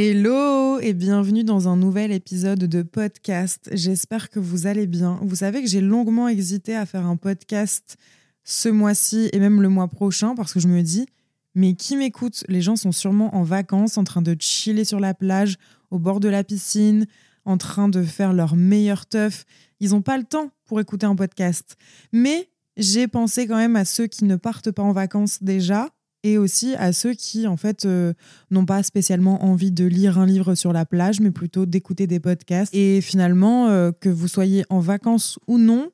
[0.00, 3.68] Hello et bienvenue dans un nouvel épisode de podcast.
[3.72, 5.18] J'espère que vous allez bien.
[5.22, 7.96] Vous savez que j'ai longuement hésité à faire un podcast
[8.44, 11.08] ce mois-ci et même le mois prochain parce que je me dis,
[11.56, 12.44] mais qui m'écoute?
[12.46, 15.56] Les gens sont sûrement en vacances, en train de chiller sur la plage,
[15.90, 17.08] au bord de la piscine,
[17.44, 19.46] en train de faire leur meilleur teuf.
[19.80, 21.76] Ils n'ont pas le temps pour écouter un podcast.
[22.12, 25.88] Mais j'ai pensé quand même à ceux qui ne partent pas en vacances déjà
[26.22, 28.12] et aussi à ceux qui, en fait, euh,
[28.50, 32.20] n'ont pas spécialement envie de lire un livre sur la plage, mais plutôt d'écouter des
[32.20, 32.74] podcasts.
[32.74, 35.90] Et finalement, euh, que vous soyez en vacances ou non,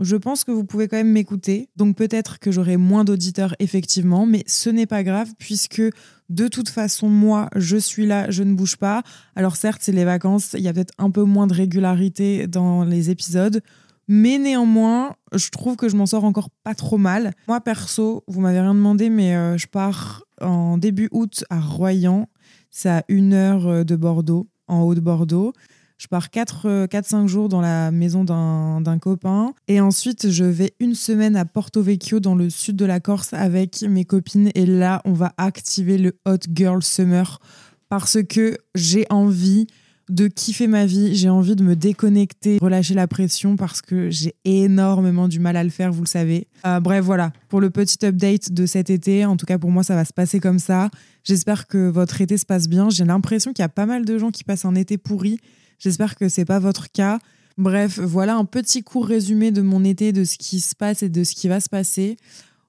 [0.00, 1.70] je pense que vous pouvez quand même m'écouter.
[1.76, 5.82] Donc peut-être que j'aurai moins d'auditeurs effectivement, mais ce n'est pas grave puisque
[6.28, 9.02] de toute façon, moi, je suis là, je ne bouge pas.
[9.36, 12.84] Alors certes, c'est les vacances, il y a peut-être un peu moins de régularité dans
[12.84, 13.62] les épisodes.
[14.08, 17.32] Mais néanmoins, je trouve que je m'en sors encore pas trop mal.
[17.48, 22.28] Moi, perso, vous m'avez rien demandé, mais euh, je pars en début août à Royan.
[22.70, 25.52] C'est à une heure euh, de Bordeaux, en haut de Bordeaux.
[25.98, 29.54] Je pars 4-5 jours dans la maison d'un copain.
[29.66, 33.32] Et ensuite, je vais une semaine à Porto Vecchio, dans le sud de la Corse,
[33.32, 34.50] avec mes copines.
[34.54, 37.40] Et là, on va activer le Hot Girl Summer
[37.88, 39.68] parce que j'ai envie
[40.08, 44.34] de kiffer ma vie, j'ai envie de me déconnecter, relâcher la pression parce que j'ai
[44.44, 46.46] énormément du mal à le faire, vous le savez.
[46.64, 49.82] Euh, bref, voilà, pour le petit update de cet été, en tout cas pour moi
[49.82, 50.90] ça va se passer comme ça.
[51.24, 52.88] J'espère que votre été se passe bien.
[52.88, 55.40] J'ai l'impression qu'il y a pas mal de gens qui passent un été pourri.
[55.78, 57.18] J'espère que c'est pas votre cas.
[57.58, 61.08] Bref, voilà un petit court résumé de mon été, de ce qui se passe et
[61.08, 62.16] de ce qui va se passer.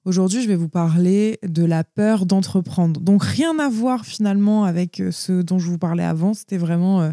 [0.08, 2.98] Aujourd'hui, je vais vous parler de la peur d'entreprendre.
[2.98, 6.32] Donc rien à voir finalement avec euh, ce dont je vous parlais avant.
[6.32, 7.10] C'était vraiment, euh,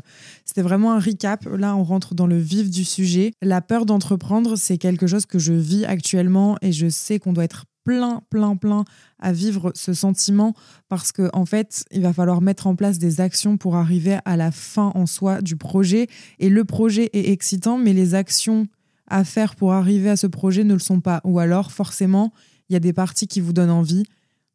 [0.56, 1.44] vraiment un recap.
[1.44, 3.34] Là, on rentre dans le vif du sujet.
[3.42, 7.44] La peur d'entreprendre, c'est quelque chose que je vis actuellement et je sais qu'on doit
[7.44, 8.86] être plein, plein, plein
[9.20, 10.54] à vivre ce sentiment
[10.88, 14.38] parce qu'en en fait, il va falloir mettre en place des actions pour arriver à
[14.38, 16.08] la fin en soi du projet.
[16.40, 18.68] Et le projet est excitant, mais les actions
[19.08, 21.20] à faire pour arriver à ce projet ne le sont pas.
[21.26, 22.32] Ou alors, forcément,
[22.70, 24.04] il y a des parties qui vous donnent envie,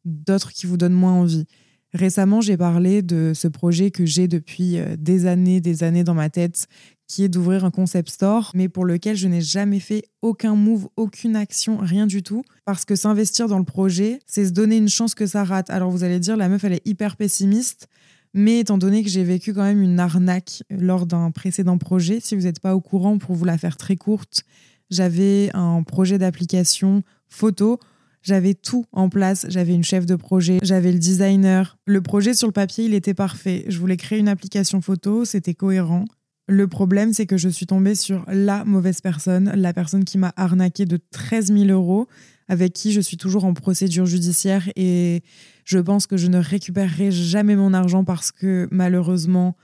[0.05, 1.45] d'autres qui vous donnent moins envie.
[1.93, 6.13] Récemment, j'ai parlé de ce projet que j'ai depuis euh, des années, des années dans
[6.13, 6.67] ma tête,
[7.07, 10.87] qui est d'ouvrir un concept store, mais pour lequel je n'ai jamais fait aucun move,
[10.95, 12.43] aucune action, rien du tout.
[12.63, 15.69] Parce que s'investir dans le projet, c'est se donner une chance que ça rate.
[15.69, 17.87] Alors vous allez dire, la meuf, elle est hyper pessimiste.
[18.33, 22.35] Mais étant donné que j'ai vécu quand même une arnaque lors d'un précédent projet, si
[22.35, 24.45] vous n'êtes pas au courant, pour vous la faire très courte,
[24.89, 27.77] j'avais un projet d'application photo
[28.21, 29.45] j'avais tout en place.
[29.49, 31.77] J'avais une chef de projet, j'avais le designer.
[31.85, 33.65] Le projet sur le papier, il était parfait.
[33.67, 36.05] Je voulais créer une application photo, c'était cohérent.
[36.47, 40.33] Le problème, c'est que je suis tombée sur la mauvaise personne, la personne qui m'a
[40.35, 42.07] arnaqué de 13 000 euros,
[42.47, 45.23] avec qui je suis toujours en procédure judiciaire et
[45.63, 49.55] je pense que je ne récupérerai jamais mon argent parce que malheureusement,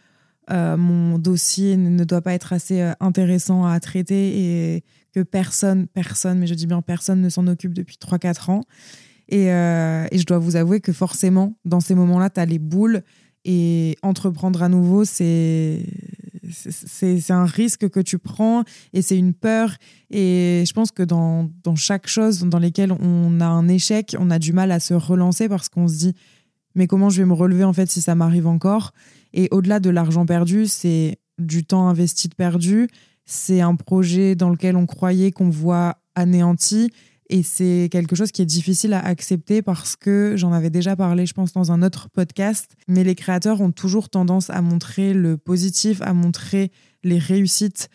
[0.49, 4.83] euh, mon dossier ne doit pas être assez euh, intéressant à traiter et
[5.21, 8.61] personne, personne, mais je dis bien personne ne s'en occupe depuis 3-4 ans.
[9.29, 12.59] Et, euh, et, je dois vous avouer que forcément, dans ces moments-là, tu as les
[12.59, 13.03] boules
[13.43, 15.83] et entreprendre à nouveau, c'est
[16.49, 18.63] c'est un risque que tu prends
[18.93, 19.75] et c'est une peur.
[20.09, 24.31] Et je pense que dans, dans chaque chose dans laquelle on a un échec, on
[24.31, 26.13] a du mal à se relancer parce qu'on se dit
[26.75, 28.93] mais comment je vais me relever en fait si ça m'arrive encore?
[29.33, 32.87] Et au-delà de l'argent perdu, c'est du temps investi de perdu,
[33.27, 36.89] c'est un projet dans lequel on croyait qu'on voit anéanti.
[37.29, 41.25] Et c'est quelque chose qui est difficile à accepter parce que j'en avais déjà parlé,
[41.25, 42.71] je pense, dans un autre podcast.
[42.87, 46.71] Mais les créateurs ont toujours tendance à montrer le positif, à montrer
[47.03, 47.89] les réussites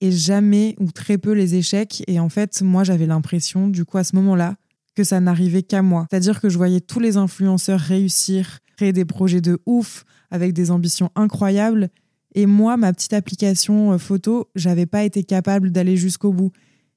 [0.00, 2.02] et jamais ou très peu les échecs.
[2.06, 4.56] Et en fait, moi, j'avais l'impression, du coup, à ce moment-là,
[4.96, 6.06] que ça n'arrivait qu'à moi.
[6.10, 10.70] C'est-à-dire que je voyais tous les influenceurs réussir, créer des projets de ouf, avec des
[10.70, 11.90] ambitions incroyables.
[12.34, 16.52] Et moi, ma petite application euh, photo, j'avais pas été capable d'aller jusqu'au bout.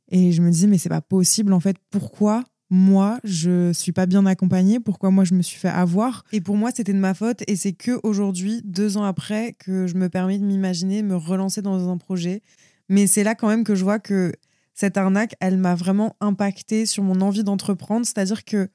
[0.09, 1.77] Et je me disais, mais c'est pas possible en fait.
[1.89, 4.79] Pourquoi moi, je suis pas bien accompagnée?
[4.79, 6.23] Pourquoi moi, je me suis fait avoir?
[6.31, 7.43] Et pour moi, c'était de ma faute.
[7.47, 11.61] Et c'est que aujourd'hui, deux ans après, que je me permets de m'imaginer me relancer
[11.61, 12.41] dans un projet.
[12.89, 14.33] Mais c'est là quand même que je vois que
[14.73, 18.05] cette arnaque, elle m'a vraiment impacté sur mon envie d'entreprendre.
[18.05, 18.69] C'est-à-dire que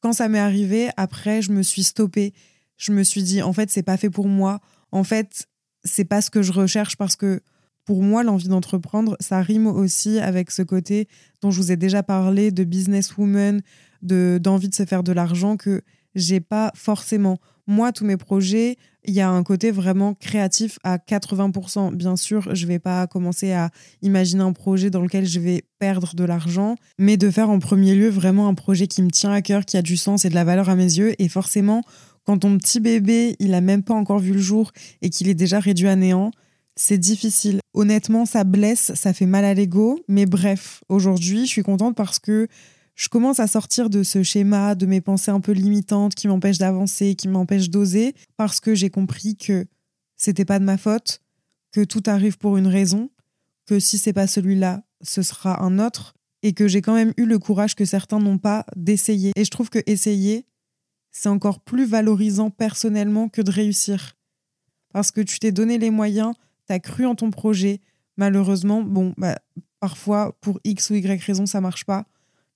[0.00, 2.34] quand ça m'est arrivé, après, je me suis stoppée.
[2.76, 4.60] Je me suis dit, en fait, c'est pas fait pour moi.
[4.92, 5.48] En fait,
[5.84, 7.40] c'est pas ce que je recherche parce que
[7.84, 11.06] pour moi, l'envie d'entreprendre, ça rime aussi avec ce côté
[11.42, 13.60] dont je vous ai déjà parlé de businesswoman,
[14.00, 15.82] de d'envie de se faire de l'argent que
[16.14, 17.38] j'ai pas forcément.
[17.66, 21.94] Moi, tous mes projets, il y a un côté vraiment créatif à 80%.
[21.94, 23.70] Bien sûr, je vais pas commencer à
[24.02, 27.94] imaginer un projet dans lequel je vais perdre de l'argent, mais de faire en premier
[27.94, 30.34] lieu vraiment un projet qui me tient à cœur, qui a du sens et de
[30.34, 31.14] la valeur à mes yeux.
[31.18, 31.82] Et forcément,
[32.24, 34.72] quand ton petit bébé, il a même pas encore vu le jour
[35.02, 36.30] et qu'il est déjà réduit à néant,
[36.76, 37.60] c'est difficile.
[37.72, 40.00] Honnêtement, ça blesse, ça fait mal à l'ego.
[40.08, 42.48] Mais bref, aujourd'hui, je suis contente parce que
[42.94, 46.58] je commence à sortir de ce schéma, de mes pensées un peu limitantes qui m'empêchent
[46.58, 49.66] d'avancer, qui m'empêchent d'oser, parce que j'ai compris que
[50.16, 51.20] c'était pas de ma faute,
[51.72, 53.10] que tout arrive pour une raison,
[53.66, 57.24] que si c'est pas celui-là, ce sera un autre, et que j'ai quand même eu
[57.24, 59.32] le courage que certains n'ont pas d'essayer.
[59.34, 60.46] Et je trouve que essayer,
[61.14, 64.16] c'est encore plus valorisant personnellement que de réussir.
[64.92, 66.34] Parce que tu t'es donné les moyens,
[66.66, 67.80] tu as cru en ton projet.
[68.16, 69.38] Malheureusement, bon, bah,
[69.78, 72.04] parfois, pour X ou Y raison, ça marche pas.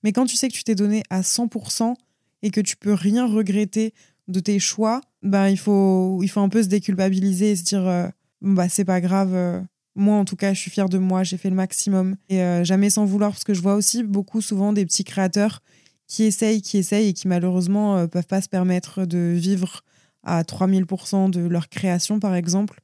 [0.02, 1.94] Mais quand tu sais que tu t'es donné à 100%
[2.42, 3.94] et que tu peux rien regretter
[4.26, 7.86] de tes choix, bah, il, faut, il faut un peu se déculpabiliser et se dire
[7.86, 8.08] euh,
[8.42, 9.34] bah, c'est pas grave.
[9.34, 9.60] Euh,
[9.94, 12.16] moi, en tout cas, je suis fière de moi, j'ai fait le maximum.
[12.28, 15.62] Et euh, jamais sans vouloir, parce que je vois aussi beaucoup, souvent, des petits créateurs
[16.08, 19.82] qui essayent, qui essayent et qui, malheureusement, peuvent pas se permettre de vivre
[20.24, 22.80] à 3000% de leur création, par exemple.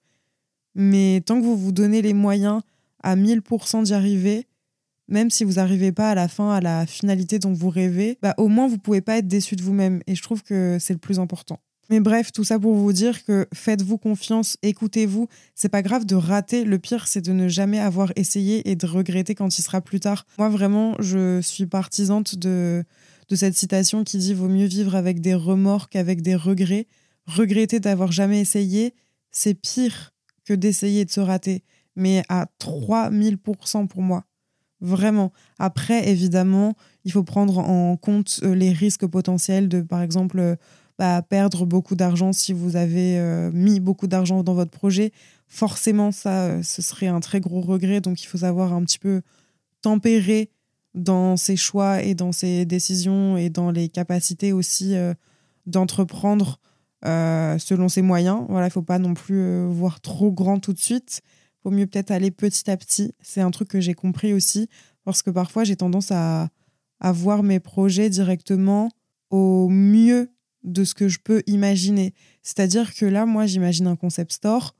[0.75, 2.62] Mais tant que vous vous donnez les moyens
[3.03, 4.47] à 1000% d'y arriver,
[5.09, 8.35] même si vous n'arrivez pas à la fin, à la finalité dont vous rêvez, bah,
[8.38, 10.00] au moins vous pouvez pas être déçu de vous-même.
[10.06, 11.59] Et je trouve que c'est le plus important.
[11.91, 15.29] Mais bref, tout ça pour vous dire que faites-vous confiance, écoutez-vous.
[15.55, 16.65] C'est pas grave de rater.
[16.65, 20.00] Le pire, c'est de ne jamais avoir essayé et de regretter quand il sera plus
[20.00, 20.25] tard.
[20.38, 22.85] Moi, vraiment, je suis partisante de,
[23.29, 26.87] de cette citation qui dit Vaut mieux vivre avec des remords qu'avec des regrets.
[27.26, 28.94] Regretter d'avoir jamais essayé,
[29.31, 30.12] c'est pire
[30.44, 31.62] que d'essayer de se rater.
[31.97, 34.25] Mais à 3000% pour moi.
[34.81, 35.32] Vraiment.
[35.59, 36.75] Après, évidemment,
[37.05, 40.56] il faut prendre en compte euh, les risques potentiels de, par exemple, euh,
[40.99, 45.12] bah, perdre beaucoup d'argent si vous avez euh, mis beaucoup d'argent dans votre projet.
[45.47, 48.00] Forcément, ça, ce serait un très gros regret.
[48.00, 49.23] Donc, il faut savoir un petit peu
[49.81, 50.50] tempérer
[50.94, 54.94] dans ses choix et dans ses décisions et dans les capacités aussi
[55.67, 56.61] d'entreprendre
[57.02, 58.44] selon ses moyens.
[58.49, 61.23] Voilà, il ne faut pas non plus voir trop grand tout de suite
[61.64, 63.12] vaut mieux peut-être aller petit à petit.
[63.20, 64.69] C'est un truc que j'ai compris aussi,
[65.05, 66.49] parce que parfois j'ai tendance à,
[67.00, 68.90] à voir mes projets directement
[69.31, 70.31] au mieux
[70.62, 72.14] de ce que je peux imaginer.
[72.43, 74.75] C'est-à-dire que là, moi, j'imagine un concept store,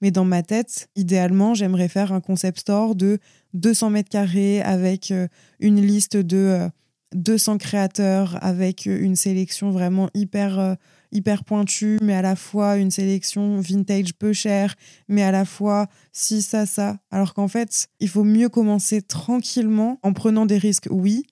[0.00, 3.18] mais dans ma tête, idéalement, j'aimerais faire un concept store de
[3.54, 5.26] 200 mètres carrés avec euh,
[5.60, 6.68] une liste de
[7.14, 10.76] 200 euh, créateurs, avec euh, une sélection vraiment hyper
[11.10, 14.74] hyper pointu, mais à la fois une sélection vintage peu chère,
[15.08, 16.98] mais à la fois si, ça, ça.
[17.10, 21.24] Alors qu'en fait, il faut mieux commencer tranquillement en prenant des risques, oui,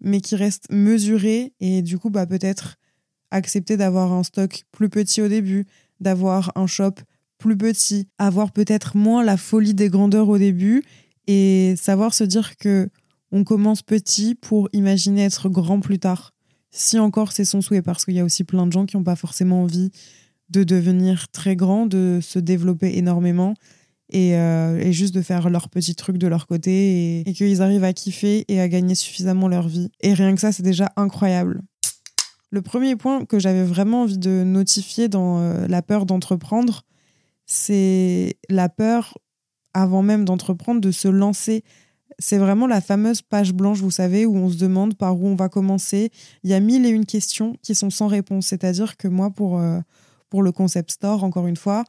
[0.00, 2.76] mais qui restent mesurés et du coup, bah, peut-être
[3.30, 5.66] accepter d'avoir un stock plus petit au début,
[6.00, 6.94] d'avoir un shop
[7.38, 10.82] plus petit, avoir peut-être moins la folie des grandeurs au début
[11.26, 12.88] et savoir se dire que
[13.32, 16.34] on commence petit pour imaginer être grand plus tard
[16.74, 19.04] si encore c'est son souhait, parce qu'il y a aussi plein de gens qui n'ont
[19.04, 19.90] pas forcément envie
[20.50, 23.54] de devenir très grand, de se développer énormément
[24.10, 27.92] et, euh, juste de faire leur petit truc de leur côté et, qu'ils arrivent à
[27.92, 29.90] kiffer et à gagner suffisamment leur vie.
[30.00, 31.62] Et rien que ça, c'est déjà incroyable.
[32.50, 36.82] Le premier point que j'avais vraiment envie de notifier dans euh, la peur d'entreprendre,
[37.46, 39.18] c'est la peur,
[39.74, 41.64] avant même d'entreprendre, de se lancer.
[42.18, 45.34] C'est vraiment la fameuse page blanche, vous savez, où on se demande par où on
[45.34, 46.10] va commencer.
[46.44, 48.46] Il y a mille et une questions qui sont sans réponse.
[48.46, 49.80] C'est-à-dire que moi, pour, euh,
[50.30, 51.84] pour le concept store, encore une fois,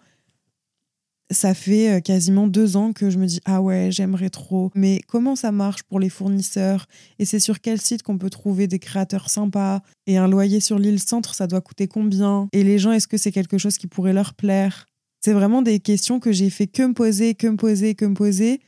[1.31, 4.71] ça fait euh, quasiment deux ans que je me dis ah ouais j'aimerais trop.
[4.75, 6.87] Mais comment ça marche pour les fournisseurs?
[7.19, 9.81] Et c'est sur quel site qu'on peut trouver des créateurs sympas?
[10.07, 12.47] Et un loyer sur l'île centre ça doit coûter combien?
[12.51, 14.85] Et les gens est-ce que c'est quelque chose qui pourrait leur plaire?
[15.25, 18.13] C'est vraiment des questions que j'ai fait que me poser que me poser que me
[18.13, 18.61] poser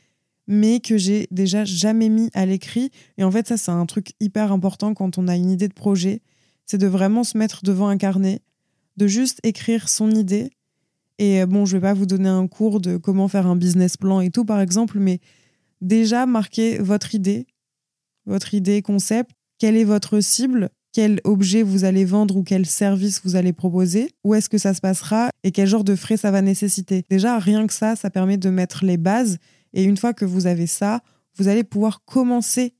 [0.48, 2.90] mais que j'ai déjà jamais mis à l'écrit.
[3.16, 5.72] Et en fait, ça, c'est un truc hyper important quand on a une idée de
[5.72, 6.20] projet.
[6.66, 8.40] C'est de vraiment se mettre devant un carnet,
[8.96, 10.50] de juste écrire son idée.
[11.18, 13.96] Et euh, bon, je vais pas vous donner un cours de comment faire un business
[13.96, 15.20] plan et tout, par exemple, mais
[15.80, 17.46] déjà marquer votre idée,
[18.26, 23.20] votre idée concept, quelle est votre cible, quel objet vous allez vendre ou quel service
[23.24, 26.30] vous allez proposer, où est-ce que ça se passera et quel genre de frais ça
[26.30, 27.04] va nécessiter.
[27.10, 29.38] Déjà, rien que ça, ça permet de mettre les bases
[29.72, 31.00] et une fois que vous avez ça,
[31.36, 32.74] vous allez pouvoir commencer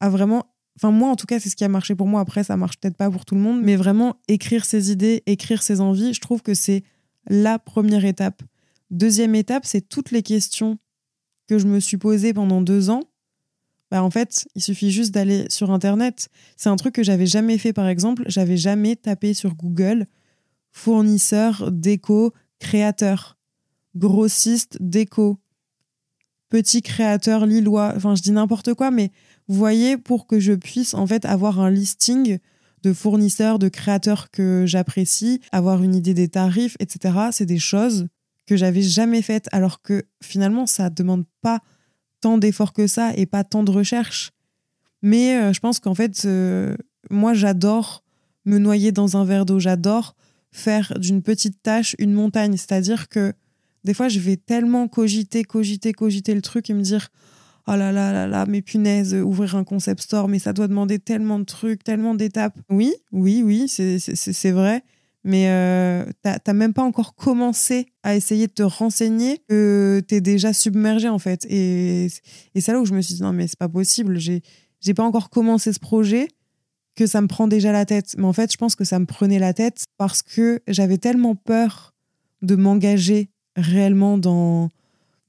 [0.00, 0.44] à vraiment
[0.78, 2.20] Enfin, moi, en tout cas, c'est ce qui a marché pour moi.
[2.20, 5.62] Après, ça marche peut-être pas pour tout le monde, mais vraiment écrire ses idées, écrire
[5.62, 6.84] ses envies, je trouve que c'est
[7.28, 8.42] la première étape.
[8.90, 10.78] Deuxième étape, c'est toutes les questions
[11.48, 13.00] que je me suis posées pendant deux ans.
[13.90, 16.28] Bah, en fait, il suffit juste d'aller sur Internet.
[16.56, 18.24] C'est un truc que j'avais jamais fait, par exemple.
[18.26, 20.06] J'avais jamais tapé sur Google
[20.72, 23.38] fournisseur déco créateur,
[23.94, 25.38] grossiste déco,
[26.50, 27.92] petit créateur lillois.
[27.96, 29.10] Enfin, je dis n'importe quoi, mais
[29.48, 32.38] vous voyez, pour que je puisse en fait avoir un listing
[32.82, 37.14] de fournisseurs, de créateurs que j'apprécie, avoir une idée des tarifs, etc.
[37.32, 38.06] C'est des choses
[38.46, 41.62] que j'avais jamais faites, alors que finalement, ça demande pas
[42.26, 44.32] tant d'efforts que ça et pas tant de recherche.
[45.00, 46.74] Mais euh, je pense qu'en fait, euh,
[47.08, 48.02] moi, j'adore
[48.44, 49.60] me noyer dans un verre d'eau.
[49.60, 50.16] J'adore
[50.50, 52.56] faire d'une petite tâche une montagne.
[52.56, 53.32] C'est-à-dire que
[53.84, 57.10] des fois, je vais tellement cogiter, cogiter, cogiter le truc et me dire
[57.68, 60.98] oh là là là là, mais punaise, ouvrir un concept store, mais ça doit demander
[60.98, 62.58] tellement de trucs, tellement d'étapes.
[62.68, 64.82] Oui, oui, oui, c'est vrai.
[65.28, 70.52] Mais euh, t'as même pas encore commencé à essayer de te renseigner que t'es déjà
[70.52, 71.44] submergé en fait.
[71.50, 72.06] Et,
[72.54, 75.02] et c'est là où je me suis dit non mais c'est pas possible, j'ai pas
[75.02, 76.28] encore commencé ce projet
[76.94, 78.14] que ça me prend déjà la tête.
[78.18, 81.34] Mais en fait, je pense que ça me prenait la tête parce que j'avais tellement
[81.34, 81.92] peur
[82.42, 84.70] de m'engager réellement dans,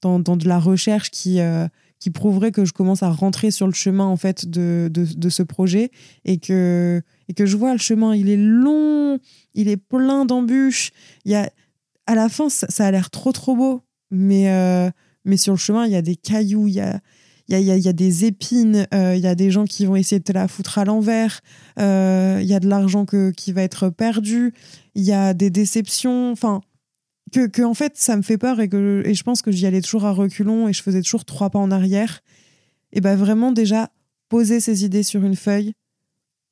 [0.01, 1.67] dans, de la recherche qui, euh,
[1.99, 5.43] qui prouverait que je commence à rentrer sur le chemin en fait de, de, ce
[5.43, 5.91] projet
[6.23, 9.19] et que, et que je vois le chemin, il est long,
[9.53, 10.91] il est plein d'embûches.
[11.25, 11.49] Il y a,
[12.05, 13.81] à la fin, ça, a l'air trop trop beau,
[14.11, 14.89] mais, euh,
[15.25, 16.99] mais sur le chemin, il y a des cailloux, il y a,
[17.49, 20.19] il y y a, des épines, euh, il y a des gens qui vont essayer
[20.19, 21.41] de te la foutre à l'envers,
[21.79, 24.53] euh, il y a de l'argent qui va être perdu,
[24.95, 26.31] il y a des déceptions.
[26.31, 26.61] Enfin,
[27.31, 29.81] que, en fait ça me fait peur et que et je pense que j'y allais
[29.81, 32.21] toujours à reculons et je faisais toujours trois pas en arrière
[32.93, 33.89] et ben vraiment déjà
[34.29, 35.73] poser ses idées sur une feuille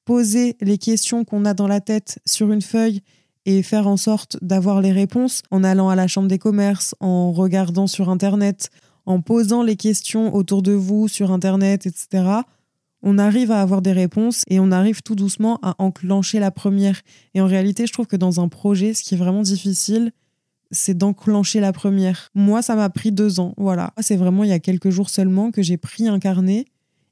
[0.06, 3.02] poser les questions qu'on a dans la tête sur une feuille
[3.46, 7.32] et faire en sorte d'avoir les réponses en allant à la chambre des commerces en
[7.32, 8.70] regardant sur internet
[9.06, 12.42] en posant les questions autour de vous sur internet etc
[13.08, 17.00] on arrive à avoir des réponses et on arrive tout doucement à enclencher la première.
[17.36, 20.12] Et en réalité, je trouve que dans un projet, ce qui est vraiment difficile,
[20.72, 22.32] c'est d'enclencher la première.
[22.34, 23.54] Moi, ça m'a pris deux ans.
[23.58, 23.94] Voilà.
[24.02, 26.66] C'est vraiment il y a quelques jours seulement que j'ai pris un carnet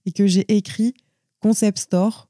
[0.08, 0.96] et que j'ai écrit
[1.40, 2.28] Concept Store,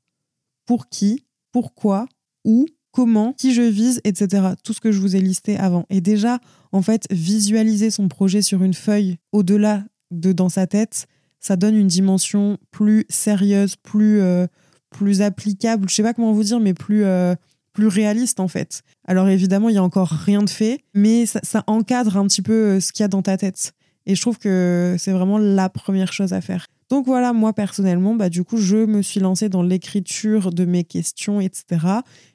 [0.65, 2.08] pour qui, pourquoi,
[2.46, 4.50] où, comment, qui je vise, etc.
[4.63, 5.86] Tout ce que je vous ai listé avant.
[5.89, 6.39] Et déjà,
[6.72, 11.08] en fait, visualiser son projet sur une feuille au-delà de dans sa tête,
[11.39, 14.48] ça donne une dimension plus sérieuse, plus, euh,
[14.89, 15.89] plus applicable.
[15.89, 17.03] Je sais pas comment vous dire, mais plus.
[17.03, 17.36] Euh,
[17.74, 18.84] plus réaliste en fait.
[19.05, 22.53] Alors évidemment, il y a encore rien de fait, mais ça, encadre un petit peu
[22.53, 23.74] euh, ce qu'il y a dans ta tête.
[24.05, 26.67] Et je trouve que c'est vraiment la première chose à faire.
[26.93, 30.83] Donc voilà, moi personnellement, bah, du coup, je me suis lancée dans l'écriture de mes
[30.83, 31.88] questions, etc.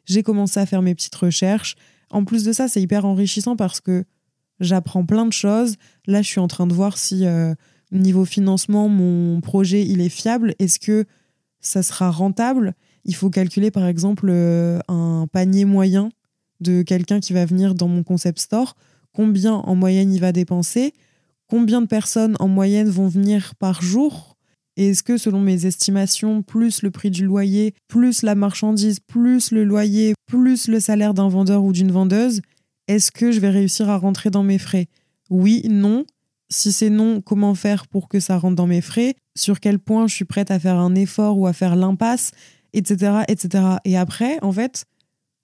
[0.05, 1.77] J'ai commencé à faire mes petites recherches.
[2.11, 4.03] En plus de ça, c'est hyper enrichissant parce que
[4.59, 5.77] j'apprends plein de choses.
[6.09, 7.55] Là, je suis en train de voir si, euh,
[7.93, 10.57] niveau financement, mon projet, il est fiable.
[10.59, 11.05] Est-ce que
[11.61, 12.75] ça sera rentable?
[13.05, 16.09] Il faut calculer par exemple euh, un panier moyen
[16.59, 18.75] de quelqu'un qui va venir dans mon concept store,
[19.13, 20.95] combien en moyenne il va dépenser,
[21.47, 24.35] combien de personnes en moyenne vont venir par jour,
[24.79, 29.51] et est-ce que selon mes estimations, plus le prix du loyer, plus la marchandise, plus
[29.51, 32.41] le loyer, plus le salaire d'un vendeur ou d'une vendeuse,
[32.87, 34.87] est-ce que je vais réussir à rentrer dans mes frais?
[35.29, 36.07] Oui, non.
[36.49, 39.17] Si c'est non, comment faire pour que ça rentre dans mes frais?
[39.37, 42.33] Sur quel point je suis prête à faire un effort ou à faire l'impasse
[42.73, 43.65] etc., etc.
[43.85, 44.85] Et après, en fait,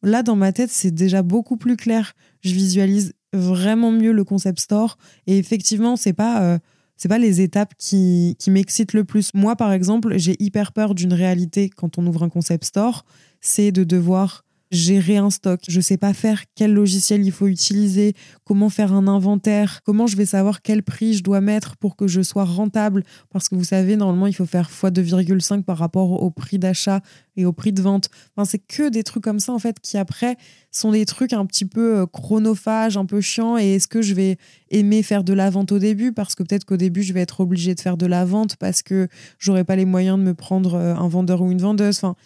[0.02, 2.14] là, dans ma tête, c'est déjà beaucoup plus clair.
[2.42, 4.96] Je visualise vraiment mieux le concept store.
[5.26, 6.58] Et effectivement, c'est pas, euh,
[7.04, 9.34] c'est pas les étapes qui, qui m'excitent le plus.
[9.34, 13.04] Moi, par exemple, j'ai hyper peur d'une réalité quand on ouvre un concept store.
[13.42, 14.43] C'est de devoir
[14.74, 18.14] gérer un stock, je sais pas faire quel logiciel il faut utiliser,
[18.44, 22.06] comment faire un inventaire, comment je vais savoir quel prix je dois mettre pour que
[22.06, 26.30] je sois rentable parce que vous savez normalement il faut faire x2,5 par rapport au
[26.30, 27.00] prix d'achat
[27.36, 28.10] et au prix de vente.
[28.36, 30.36] Enfin, c'est que des trucs comme ça en fait qui après
[30.70, 34.14] sont des trucs un petit peu euh, chronophages, un peu chiants et est-ce que je
[34.14, 34.36] vais
[34.70, 36.12] aimer faire de la vente au début?
[36.12, 38.82] Parce que peut-être qu'au début je vais être obligée de faire de la vente parce
[38.82, 41.98] que j'aurai pas les moyens de me prendre euh, un vendeur ou une vendeuse.
[41.98, 42.16] Enfin,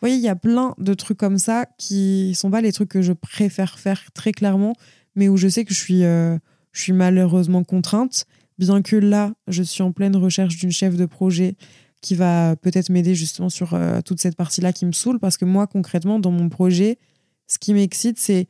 [0.00, 2.88] vous voyez, il y a plein de trucs comme ça qui sont pas les trucs
[2.88, 4.74] que je préfère faire très clairement,
[5.16, 6.38] mais où je sais que je suis, euh,
[6.90, 8.24] malheureusement contrainte,
[8.58, 11.56] bien que là, je suis en pleine recherche d'une chef de projet
[12.00, 15.44] qui va peut-être m'aider justement sur euh, toute cette partie-là qui me saoule, parce que
[15.44, 16.98] moi, concrètement, dans mon projet,
[17.48, 18.46] ce qui m'excite, c'est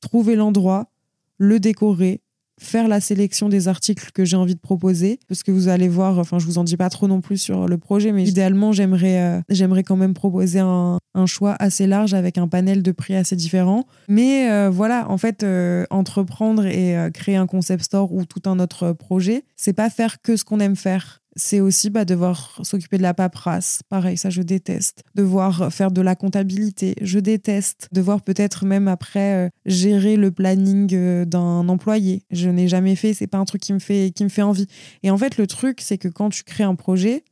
[0.00, 0.90] trouver l'endroit,
[1.36, 2.22] le décorer,
[2.58, 6.18] faire la sélection des articles que j'ai envie de proposer parce que vous allez voir
[6.18, 9.20] enfin je vous en dis pas trop non plus sur le projet mais idéalement j'aimerais
[9.20, 13.36] euh, j'aimerais quand même proposer un, choix assez large avec un panel de prix assez
[13.36, 18.42] différent mais euh, voilà en fait euh, entreprendre et créer un concept store ou tout
[18.48, 22.58] un autre projet c'est pas faire que ce qu'on aime faire c'est aussi bah, devoir
[22.62, 23.82] s'occuper de la paperasse.
[23.88, 25.02] Pareil, ça je déteste.
[25.14, 27.88] Devoir faire de la comptabilité, je déteste.
[27.92, 32.22] Devoir peut-être même après euh, gérer le planning euh, d'un employé.
[32.30, 34.66] Je n'ai jamais fait, c'est pas un truc qui me fait qui me fait envie.
[35.02, 37.22] Et en fait, le truc c'est que quand tu crées un projet,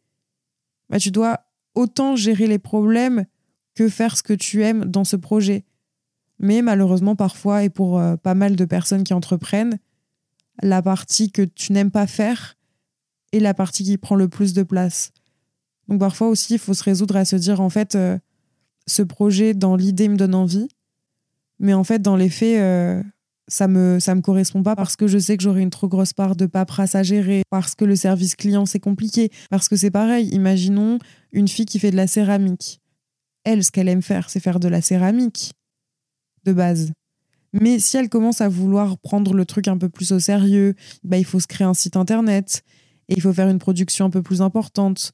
[0.90, 1.40] bah, tu dois
[1.75, 3.25] autant gérer les problèmes
[3.75, 5.64] que faire ce que tu aimes dans ce projet.
[6.38, 9.78] Mais malheureusement, parfois, et pour euh, pas mal de personnes qui entreprennent,
[10.62, 12.56] la partie que tu n'aimes pas faire,
[13.35, 15.11] et la partie qui prend le plus de place.
[15.88, 18.17] Donc parfois aussi, il faut se résoudre à se dire, en fait, euh,
[18.87, 20.69] ce projet, dans l'idée, me donne envie,
[21.59, 23.03] mais en fait, dans les faits, euh,
[23.49, 26.12] ça me ça me correspond pas parce que je sais que j'aurai une trop grosse
[26.12, 29.91] part de paperasse à gérer, parce que le service client, c'est compliqué, parce que c'est
[29.91, 30.99] pareil, imaginons
[31.33, 32.81] une fille qui fait de la céramique.
[33.43, 35.53] Elle, ce qu'elle aime faire, c'est faire de la céramique,
[36.45, 36.93] de base.
[37.53, 40.75] Mais si elle commence à vouloir prendre le truc un peu plus au sérieux,
[41.05, 42.64] bah, il faut se créer un site internet,
[43.08, 45.12] et il faut faire une production un peu plus importante.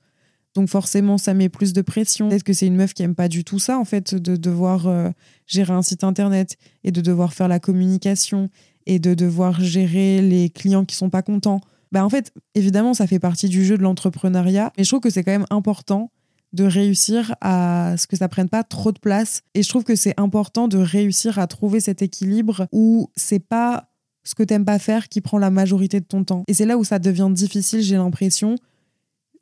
[0.54, 2.28] Donc forcément, ça met plus de pression.
[2.28, 4.88] Peut-être que c'est une meuf qui aime pas du tout ça, en fait, de devoir
[4.88, 5.10] euh,
[5.46, 8.48] gérer un site internet et de devoir faire la communication
[8.86, 11.60] et de devoir gérer les clients qui sont pas contents.
[11.92, 15.10] Bah en fait, évidemment, ça fait partie du jeu de l'entrepreneuriat, mais je trouve que
[15.10, 16.10] c'est quand même important
[16.52, 19.42] de réussir à ce que ça prenne pas trop de place.
[19.54, 23.89] Et je trouve que c'est important de réussir à trouver cet équilibre où c'est pas
[24.30, 26.44] ce que t'aimes pas faire qui prend la majorité de ton temps.
[26.46, 28.54] Et c'est là où ça devient difficile, j'ai l'impression.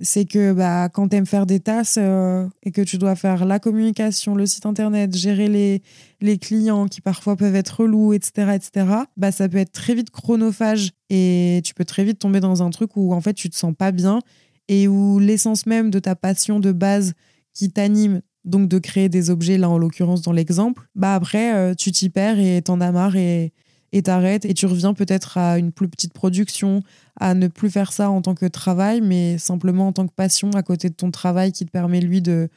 [0.00, 3.58] C'est que bah, quand t'aimes faire des tasses euh, et que tu dois faire la
[3.58, 5.82] communication, le site internet, gérer les,
[6.22, 8.86] les clients qui parfois peuvent être relous, etc., etc.,
[9.18, 12.70] bah, ça peut être très vite chronophage et tu peux très vite tomber dans un
[12.70, 14.20] truc où en fait tu te sens pas bien
[14.68, 17.12] et où l'essence même de ta passion de base
[17.52, 21.74] qui t'anime, donc de créer des objets, là en l'occurrence dans l'exemple, bah après euh,
[21.74, 23.52] tu t'y perds et t'en as marre et
[23.92, 26.82] et t'arrêtes et tu reviens peut-être à une plus petite production,
[27.18, 30.50] à ne plus faire ça en tant que travail, mais simplement en tant que passion
[30.52, 32.48] à côté de ton travail qui te permet lui de,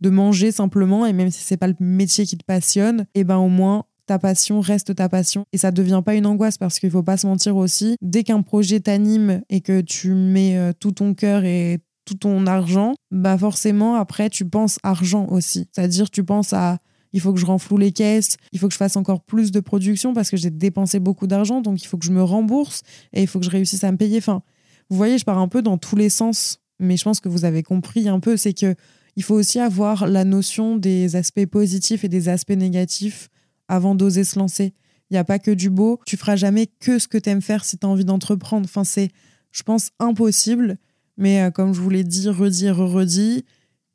[0.00, 1.06] de manger simplement.
[1.06, 3.84] Et même si c'est pas le métier qui te passionne, et eh ben au moins
[4.06, 5.44] ta passion reste ta passion.
[5.52, 8.42] Et ça devient pas une angoisse parce qu'il faut pas se mentir aussi, dès qu'un
[8.42, 13.36] projet t'anime et que tu mets euh, tout ton cœur et tout ton argent, bah
[13.36, 15.68] forcément après tu penses argent aussi.
[15.72, 16.78] C'est-à-dire tu penses à
[17.16, 19.60] il faut que je renfloue les caisses, il faut que je fasse encore plus de
[19.60, 22.82] production parce que j'ai dépensé beaucoup d'argent, donc il faut que je me rembourse
[23.14, 24.18] et il faut que je réussisse à me payer.
[24.18, 24.42] Enfin,
[24.90, 27.46] vous voyez, je pars un peu dans tous les sens, mais je pense que vous
[27.46, 28.74] avez compris un peu, c'est que
[29.16, 33.30] il faut aussi avoir la notion des aspects positifs et des aspects négatifs
[33.66, 34.74] avant d'oser se lancer.
[35.08, 35.98] Il n'y a pas que du beau.
[36.04, 38.66] Tu feras jamais que ce que tu aimes faire si tu as envie d'entreprendre.
[38.66, 39.08] Enfin, c'est,
[39.52, 40.76] je pense, impossible.
[41.16, 43.46] Mais euh, comme je vous l'ai dit, redit, redit,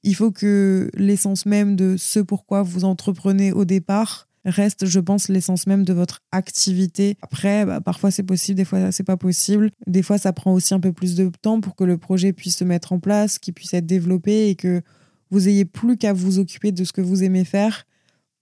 [0.04, 5.28] il faut que l'essence même de ce pourquoi vous entreprenez au départ reste, je pense,
[5.28, 7.18] l'essence même de votre activité.
[7.22, 9.72] Après, bah, parfois c'est possible, des fois c'est pas possible.
[9.88, 12.58] Des fois, ça prend aussi un peu plus de temps pour que le projet puisse
[12.58, 14.82] se mettre en place, qu'il puisse être développé et que
[15.30, 17.86] vous ayez plus qu'à vous occuper de ce que vous aimez faire.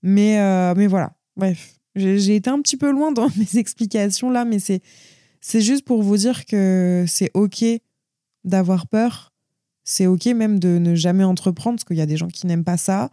[0.02, 1.76] Mais, euh, mais voilà, bref.
[1.96, 6.18] J'ai été un petit peu loin dans mes explications là, mais c'est juste pour vous
[6.18, 7.64] dire que c'est OK
[8.46, 9.29] d'avoir peur,
[9.90, 12.64] c'est OK même de ne jamais entreprendre, parce qu'il y a des gens qui n'aiment
[12.64, 13.10] pas ça.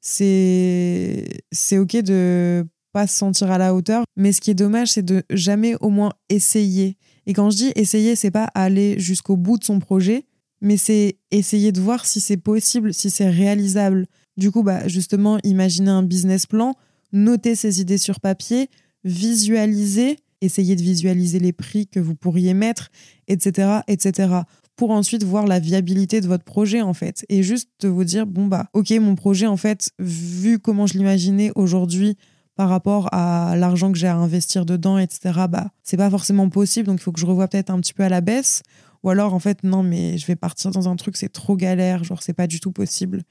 [0.00, 1.26] C'est
[1.72, 4.04] OK de pas se sentir à la hauteur.
[4.14, 6.96] Mais ce qui est dommage, c'est de jamais au moins essayer.
[7.26, 10.24] Et quand je dis essayer, c'est pas aller jusqu'au bout de son projet,
[10.60, 14.06] mais c'est essayer de voir si c'est possible, si c'est réalisable.
[14.36, 16.76] Du coup, bah, justement, imaginer un business plan,
[17.12, 18.70] noter ses idées sur papier,
[19.02, 22.90] visualiser, essayer de visualiser les prix que vous pourriez mettre,
[23.26, 24.44] etc., etc
[24.76, 27.24] pour ensuite voir la viabilité de votre projet en fait.
[27.28, 30.94] Et juste de vous dire bon bah ok mon projet en fait vu comment je
[30.94, 32.16] l'imaginais aujourd'hui
[32.56, 36.86] par rapport à l'argent que j'ai à investir dedans etc bah c'est pas forcément possible.
[36.86, 38.62] Donc il faut que je revoie peut-être un petit peu à la baisse.
[39.02, 42.04] Ou alors en fait non mais je vais partir dans un truc c'est trop galère
[42.04, 43.22] genre c'est pas du tout possible.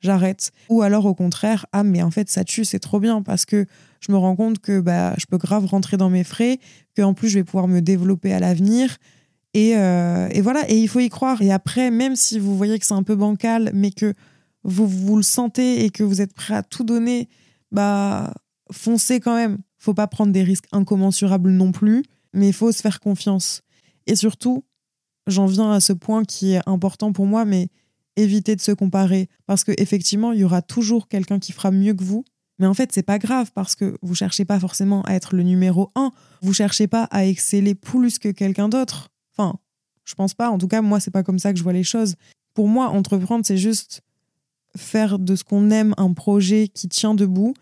[0.00, 0.52] J'arrête.
[0.68, 3.66] Ou alors au contraire ah mais en fait ça tue c'est trop bien parce que
[4.00, 6.58] je me rends compte que bah je peux grave rentrer dans mes frais
[6.96, 8.96] que en plus je vais pouvoir me développer à l'avenir
[9.56, 11.42] euh, et, voilà, et il faut y croire.
[11.42, 14.14] Et après, même si vous voyez que c'est un peu bancal, mais que
[14.64, 17.28] vous, vous le sentez et que vous êtes prêt à tout donner,
[17.72, 18.34] bah
[18.70, 19.58] foncez quand même.
[19.78, 23.62] Faut pas prendre des risques incommensurables non plus, mais il faut se faire confiance.
[24.06, 24.64] Et surtout,
[25.26, 27.68] j'en viens à ce point qui est important pour moi, mais
[28.16, 32.02] évitez de se comparer parce qu'effectivement, il y aura toujours quelqu'un qui fera mieux que
[32.02, 32.24] vous
[32.58, 35.44] Mais en fait, c'est pas grave parce que vous cherchez pas forcément à être le
[35.44, 36.10] numéro un.
[36.42, 39.10] Vous cherchez pas à exceller plus que quelqu'un d'autre.
[39.38, 39.58] Enfin,
[40.04, 40.50] je pense pas.
[40.50, 42.16] En tout cas, moi, c'est pas comme ça que je vois les choses.
[42.54, 44.02] Pour moi, entreprendre, c'est juste
[44.76, 47.54] faire de ce qu'on aime un projet qui tient debout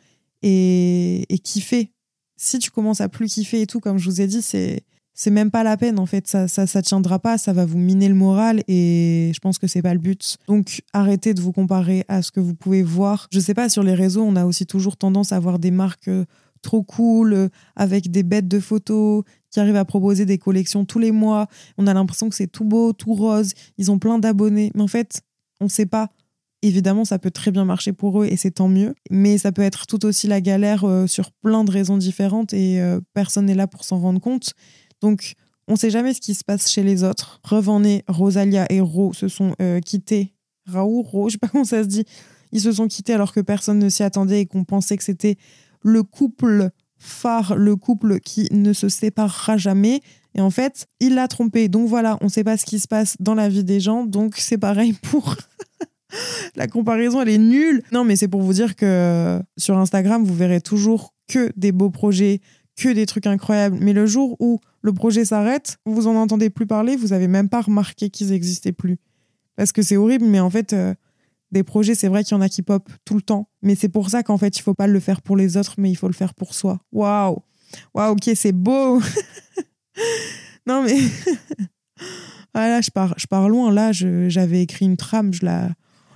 [0.43, 1.93] et, et kiffer.
[2.37, 4.83] Si tu commences à plus kiffer et tout, comme je vous ai dit, c'est
[5.19, 7.79] c'est même pas la peine en fait ça, ça ça tiendra pas ça va vous
[7.79, 11.53] miner le moral et je pense que c'est pas le but donc arrêtez de vous
[11.53, 14.45] comparer à ce que vous pouvez voir je sais pas sur les réseaux on a
[14.45, 16.27] aussi toujours tendance à voir des marques euh,
[16.67, 20.99] trop cool euh, avec des bêtes de photos qui arrivent à proposer des collections tous
[20.99, 21.47] les mois
[21.79, 24.89] on a l'impression que c'est tout beau tout rose ils ont plein d'abonnés mais en
[24.89, 25.23] fait
[25.61, 26.11] on sait pas
[26.63, 29.63] Évidemment, ça peut très bien marcher pour eux et c'est tant mieux, mais ça peut
[29.63, 33.67] être tout aussi la galère euh, sur plein de raisons différentes et personne n'est là
[33.67, 34.55] pour s'en rendre compte.
[35.03, 35.37] Donc,
[35.69, 37.41] on ne sait jamais ce qui se passe chez les autres.
[37.43, 40.33] Revenez, Rosalia et Ro se sont euh, quittés.
[40.67, 42.05] Raoult, Ro, je sais pas comment ça se dit.
[42.53, 45.37] Ils se sont quittés alors que personne ne s'y attendait et qu'on pensait que c'était
[45.83, 50.01] le couple phare, le couple qui ne se séparera jamais.
[50.35, 51.69] Et en fait, il l'a trompé.
[51.69, 54.05] Donc voilà, on ne sait pas ce qui se passe dans la vie des gens.
[54.05, 55.37] Donc c'est pareil pour.
[56.57, 57.83] la comparaison, elle est nulle.
[57.93, 61.91] Non, mais c'est pour vous dire que sur Instagram, vous verrez toujours que des beaux
[61.91, 62.41] projets,
[62.77, 63.79] que des trucs incroyables.
[63.81, 67.49] Mais le jour où le projet s'arrête, vous en entendez plus parler, vous avez même
[67.49, 68.99] pas remarqué qu'ils existaient plus.
[69.57, 70.95] Parce que c'est horrible, mais en fait, euh,
[71.53, 73.49] des projets, c'est vrai qu'il y en a qui pop tout le temps.
[73.63, 75.91] Mais c'est pour ça qu'en fait, il faut pas le faire pour les autres, mais
[75.91, 76.81] il faut le faire pour soi.
[76.93, 77.39] Waouh!
[77.95, 79.01] Waouh, ok, c'est beau!
[80.67, 80.97] non, mais.
[82.55, 83.73] ah je pars, je pars loin.
[83.73, 85.71] Là, j'avais écrit une trame, je la,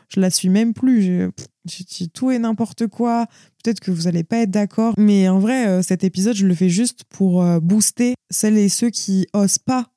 [0.08, 1.02] je la suis même plus.
[1.02, 1.30] Je,
[1.66, 3.26] je, tout et n'importe quoi.
[3.62, 4.94] Peut-être que vous n'allez pas être d'accord.
[4.98, 8.68] Mais en vrai, euh, cet épisode, je le fais juste pour euh, booster celles et
[8.68, 9.89] ceux qui osent pas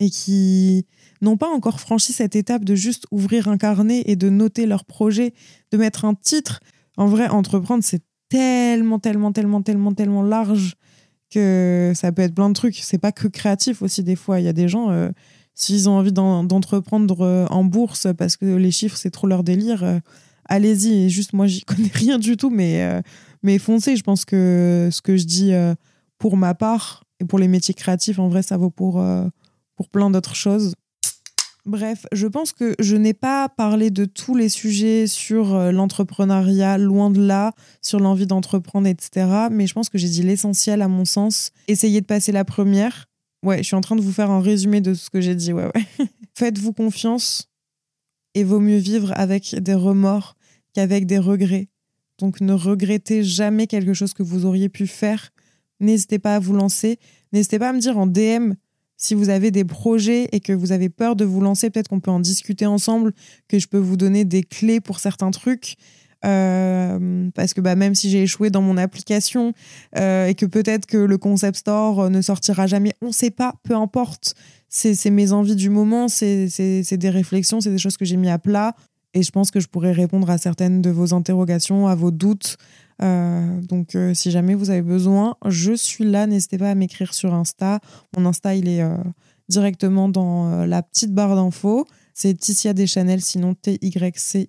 [0.00, 0.86] et qui
[1.20, 4.84] n'ont pas encore franchi cette étape de juste ouvrir un carnet et de noter leur
[4.84, 5.34] projet,
[5.70, 6.60] de mettre un titre.
[6.96, 10.76] En vrai, entreprendre, c'est tellement, tellement, tellement, tellement, tellement large
[11.30, 12.76] que ça peut être plein de trucs.
[12.76, 14.40] C'est pas que créatif aussi, des fois.
[14.40, 14.90] Il y a des gens.
[14.90, 15.10] Euh,
[15.60, 19.84] S'ils ont envie d'entreprendre euh, en bourse parce que les chiffres, c'est trop leur délire,
[19.84, 19.98] euh,
[20.46, 21.10] allez-y.
[21.10, 23.02] Juste, moi, j'y connais rien du tout, mais, euh,
[23.42, 23.94] mais foncez.
[23.94, 25.52] Je pense que ce que je dis
[26.16, 29.04] pour ma part et pour les métiers créatifs, en vrai, ça vaut pour,
[29.80, 30.74] pour plein d'autres choses.
[31.64, 37.08] Bref, je pense que je n'ai pas parlé de tous les sujets sur l'entrepreneuriat, loin
[37.08, 39.48] de là, sur l'envie d'entreprendre, etc.
[39.50, 41.50] Mais je pense que j'ai dit l'essentiel à mon sens.
[41.66, 43.06] Essayez de passer la première.
[43.42, 45.54] Ouais, je suis en train de vous faire un résumé de ce que j'ai dit.
[45.54, 45.86] Ouais, ouais.
[46.34, 47.48] Faites-vous confiance
[48.34, 50.36] et vaut mieux vivre avec des remords
[50.74, 51.68] qu'avec des regrets.
[52.18, 55.30] Donc ne regrettez jamais quelque chose que vous auriez pu faire.
[55.80, 56.98] N'hésitez pas à vous lancer.
[57.32, 58.52] N'hésitez pas à me dire en DM
[59.00, 61.70] si vous avez des projets et que vous avez peur de vous lancer.
[61.70, 63.12] Peut-être qu'on peut en discuter ensemble,
[63.48, 65.76] que je peux vous donner des clés pour certains trucs.
[66.26, 69.54] Euh, parce que bah, même si j'ai échoué dans mon application
[69.98, 73.30] euh, et que peut-être que le concept store euh, ne sortira jamais, on ne sait
[73.30, 74.34] pas, peu importe.
[74.68, 76.46] C'est mes envies du moment, c'est
[76.92, 78.76] des réflexions, c'est des choses que j'ai mis à plat.
[79.14, 82.56] Et je pense que je pourrais répondre à certaines de vos interrogations, à vos doutes.
[83.00, 86.26] Donc, si jamais vous avez besoin, je suis là.
[86.26, 87.80] N'hésitez pas à m'écrire sur Insta.
[88.16, 88.82] Mon Insta, il est
[89.48, 91.86] directement dans la petite barre d'infos.
[92.14, 94.44] C'est Ticia Deschanel, sinon T-Y-C-I-A-T-C-H-A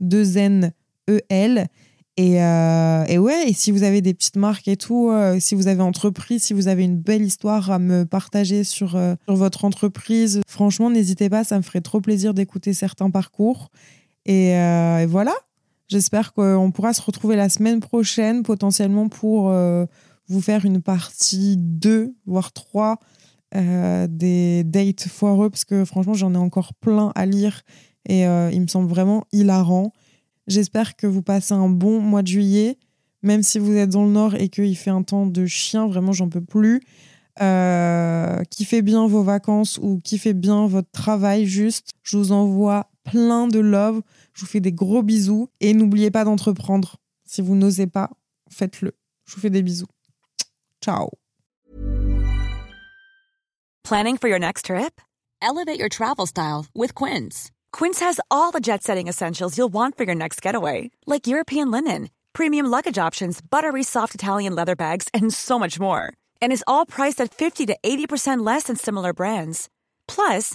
[0.00, 1.68] 2-N-E-L.
[2.16, 5.54] Et, euh, et, ouais, et si vous avez des petites marques et tout, euh, si
[5.54, 9.36] vous avez entrepris, si vous avez une belle histoire à me partager sur, euh, sur
[9.36, 13.70] votre entreprise, franchement, n'hésitez pas, ça me ferait trop plaisir d'écouter certains parcours.
[14.26, 14.52] Et
[15.06, 15.32] voilà,
[15.88, 19.52] j'espère qu'on pourra se retrouver la semaine prochaine, potentiellement pour
[20.28, 22.98] vous faire une partie 2, voire 3
[23.54, 27.62] euh, des dates foireux parce que franchement j'en ai encore plein à lire
[28.06, 29.92] et euh, il me semble vraiment hilarant.
[30.46, 32.78] J'espère que vous passez un bon mois de juillet,
[33.22, 36.12] même si vous êtes dans le nord et qu'il fait un temps de chien, vraiment
[36.12, 36.82] j'en peux plus.
[37.40, 41.90] Euh, kiffez bien vos vacances ou kiffez bien votre travail juste.
[42.02, 44.02] Je vous envoie plein de love.
[44.34, 46.96] Je vous fais des gros bisous et n'oubliez pas d'entreprendre.
[47.24, 48.10] Si vous n'osez pas,
[48.50, 48.92] faites-le.
[49.26, 49.86] Je vous fais des bisous.
[50.82, 51.10] Ciao.
[53.84, 55.00] Planning for your next trip?
[55.40, 57.50] Elevate your travel style with Quince.
[57.72, 61.70] Quince has all the jet setting essentials you'll want for your next getaway, like European
[61.70, 66.12] linen, premium luggage options, buttery soft Italian leather bags, and so much more.
[66.42, 69.68] And is all priced at 50 to 80% less than similar brands.
[70.06, 70.54] Plus,